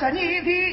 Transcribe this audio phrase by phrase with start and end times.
[0.00, 0.69] 是你的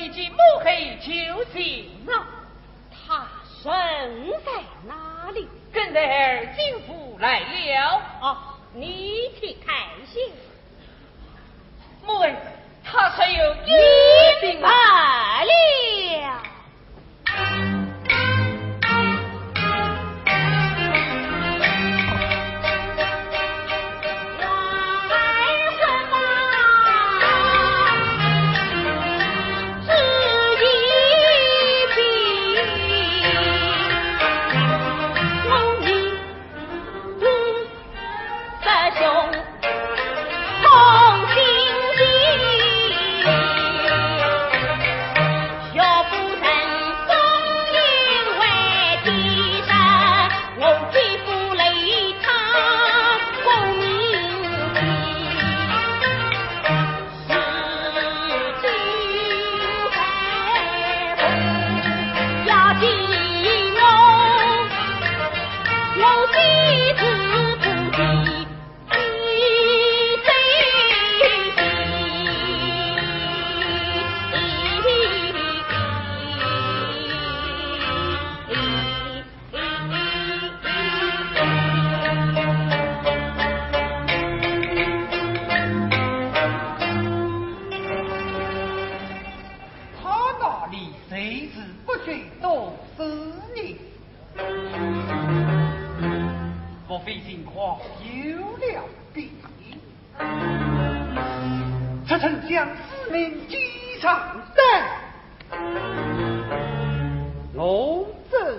[0.00, 2.24] 夫人我要密集抹黑求情了。
[2.90, 3.26] 他
[3.62, 3.70] 身
[4.44, 4.50] 在
[4.86, 5.46] 哪里？
[5.72, 8.00] 跟在儿进府来了。
[8.20, 9.74] 啊，你去看
[10.06, 10.32] 信。
[12.06, 12.34] 母儿，
[12.82, 13.68] 他虽有一
[14.40, 14.68] 病了。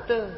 [0.08, 0.30] 得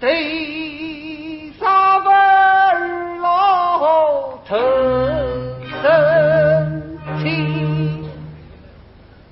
[0.00, 4.58] 对沙文老成
[5.82, 8.10] 生气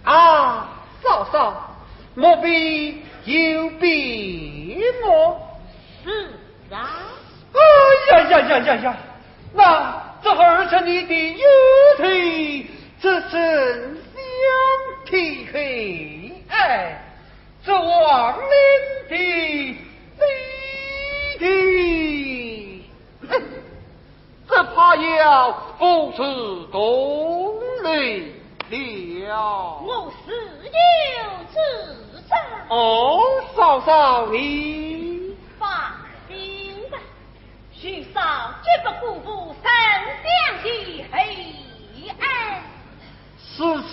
[0.05, 0.69] 啊，
[1.03, 1.77] 嫂嫂，
[2.15, 5.41] 莫非有病么？
[6.05, 6.11] 是
[6.75, 6.89] 啊。
[7.55, 7.59] 哎
[8.19, 8.97] 呀呀呀呀呀！
[9.55, 11.45] 那这儿子你的右
[11.97, 12.67] 腿，
[13.01, 13.97] 这真
[15.07, 17.05] 体会哎。
[17.69, 18.49] 是亡灵
[19.11, 19.77] 的弟
[21.39, 22.83] 弟，
[24.49, 28.33] 这怕要不辞功累
[28.71, 29.83] 了。
[29.85, 30.71] 我自有
[31.53, 31.57] 自
[32.27, 32.33] 张。
[32.71, 33.21] 哦，
[33.55, 35.69] 嫂嫂你放
[36.27, 36.97] 心吧，
[37.71, 38.21] 徐嫂
[38.65, 39.71] 绝不辜负三
[40.25, 40.27] 娘
[40.63, 41.19] 的黑
[42.19, 42.63] 暗。
[43.37, 43.93] 此次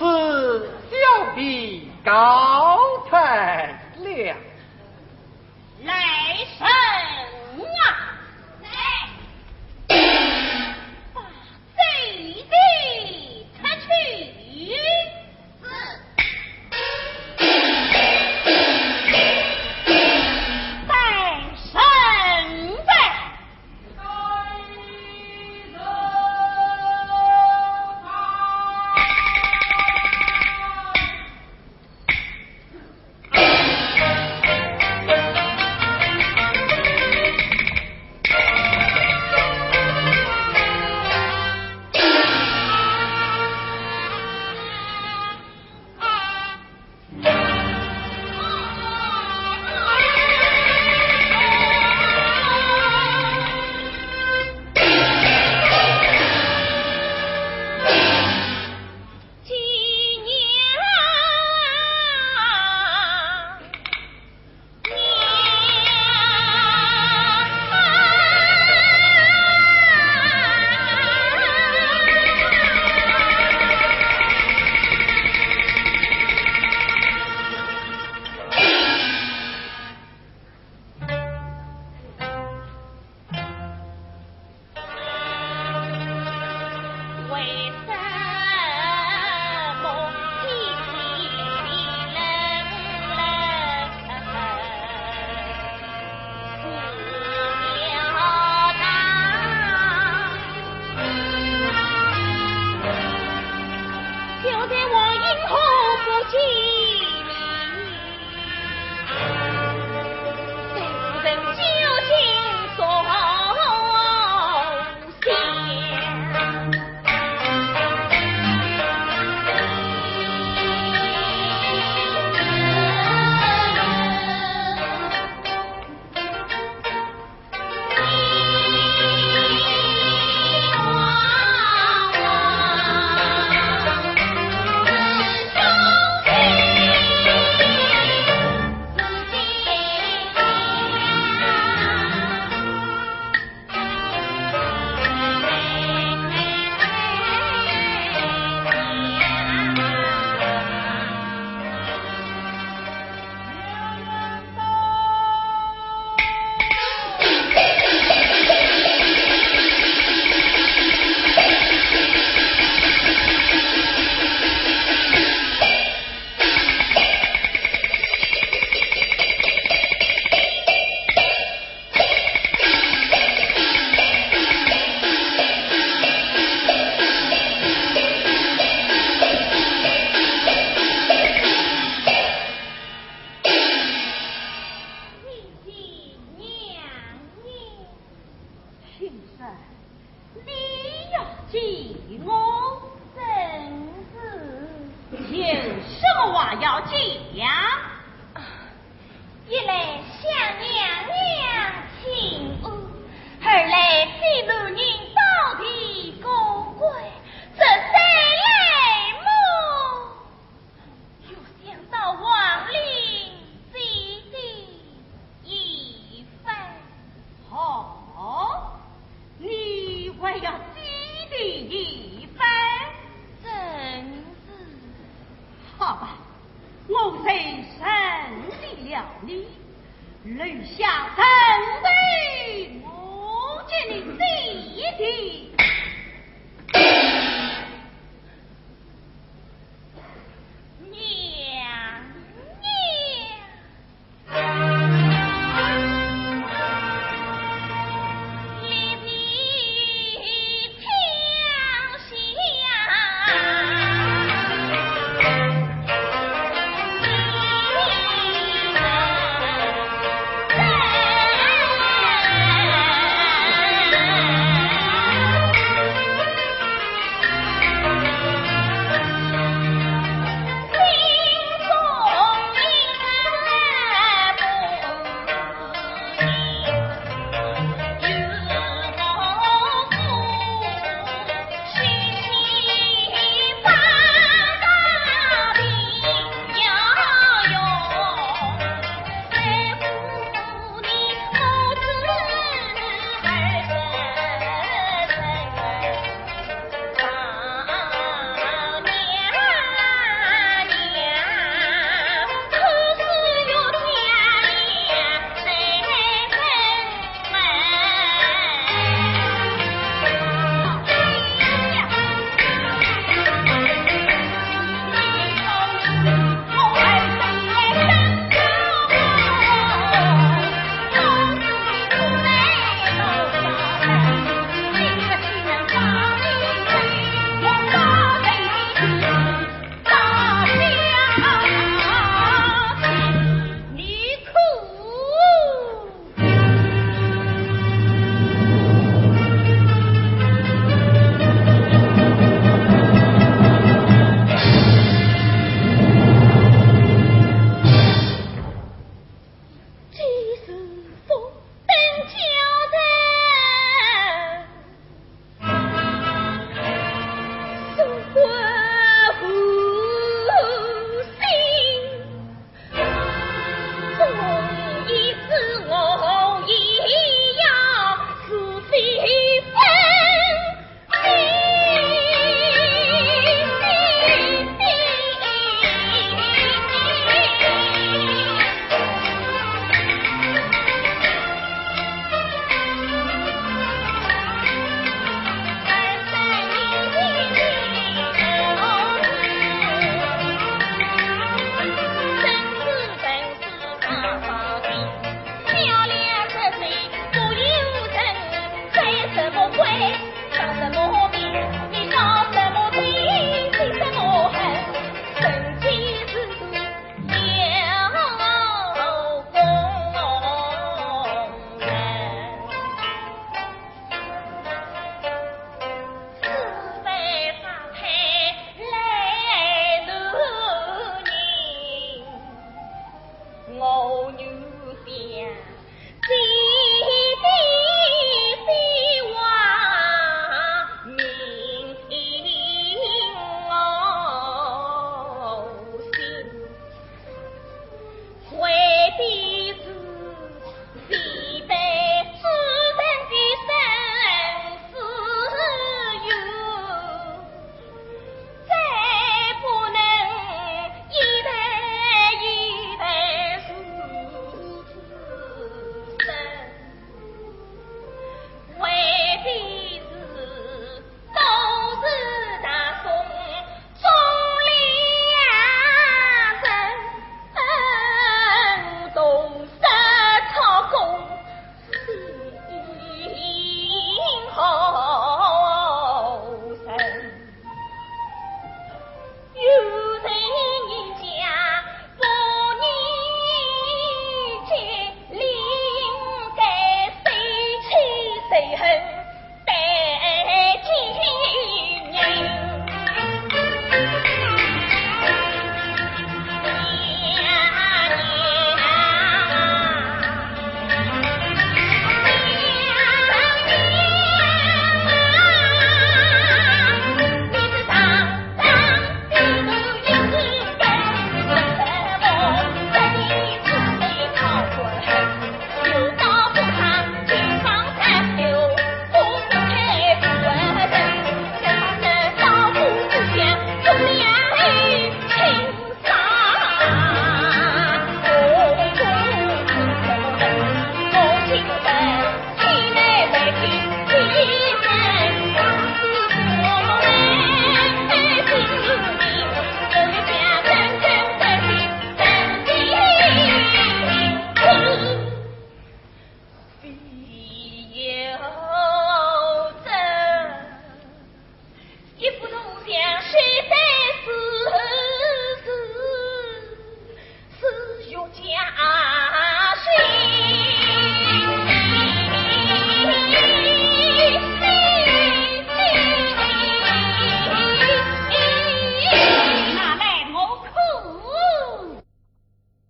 [0.89, 0.95] 交
[1.35, 1.91] 臂。
[2.05, 2.77] 高
[3.09, 4.37] 太亮，
[5.83, 5.93] 来
[6.59, 7.24] 生。